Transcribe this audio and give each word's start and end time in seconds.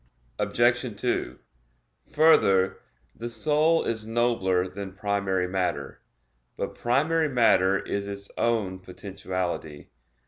Obj. 0.39 0.81
2: 0.99 1.37
Further, 2.13 2.79
the 3.15 3.29
soul 3.29 3.83
is 3.83 4.07
nobler 4.07 4.67
than 4.67 4.93
primary 4.93 5.47
matter. 5.47 6.01
But 6.57 6.73
primary 6.73 7.29
matter 7.29 7.77
is 7.77 8.07
its 8.07 8.31
own 8.35 8.79
potentiality. 8.79 9.91